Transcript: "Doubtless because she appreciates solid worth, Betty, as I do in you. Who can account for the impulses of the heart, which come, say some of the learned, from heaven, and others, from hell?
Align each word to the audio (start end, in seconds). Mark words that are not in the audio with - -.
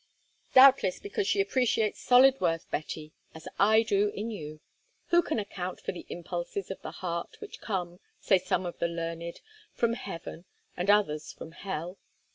"Doubtless 0.55 0.99
because 0.99 1.27
she 1.27 1.41
appreciates 1.41 2.01
solid 2.01 2.41
worth, 2.41 2.65
Betty, 2.71 3.13
as 3.35 3.47
I 3.59 3.83
do 3.83 4.09
in 4.15 4.31
you. 4.31 4.59
Who 5.09 5.21
can 5.21 5.37
account 5.37 5.79
for 5.79 5.91
the 5.91 6.07
impulses 6.09 6.71
of 6.71 6.81
the 6.81 6.89
heart, 6.89 7.39
which 7.39 7.61
come, 7.61 7.99
say 8.19 8.39
some 8.39 8.65
of 8.65 8.79
the 8.79 8.87
learned, 8.87 9.41
from 9.75 9.93
heaven, 9.93 10.45
and 10.75 10.89
others, 10.89 11.31
from 11.33 11.51
hell? 11.51 11.99